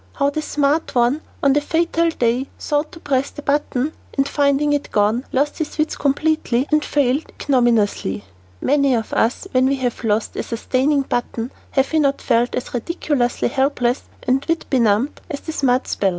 How 0.15 0.31
the 0.31 0.41
smart 0.41 0.95
one 0.95 1.21
on 1.43 1.53
the 1.53 1.61
fatal 1.61 2.09
day 2.09 2.47
sought 2.57 2.91
to 2.93 2.99
"press 2.99 3.29
the 3.29 3.43
button" 3.43 3.93
and 4.17 4.27
finding 4.27 4.73
it 4.73 4.91
gone, 4.91 5.25
lost 5.31 5.59
his 5.59 5.77
wits 5.77 5.95
completely 5.95 6.67
and 6.71 6.83
failed 6.83 7.25
ignominiously? 7.39 8.25
Many 8.61 8.95
of 8.95 9.13
us 9.13 9.47
when 9.51 9.67
we 9.67 9.75
have 9.75 10.03
lost 10.03 10.35
a 10.35 10.41
sustaining 10.41 11.01
button, 11.03 11.51
have 11.69 11.93
we 11.93 11.99
not 11.99 12.19
felt 12.19 12.55
as 12.55 12.73
ridiculously 12.73 13.49
helpless 13.49 14.01
and 14.23 14.43
wit 14.49 14.65
benumbed 14.71 15.21
as 15.29 15.41
the 15.41 15.51
smart 15.51 15.87
speller? 15.87 16.09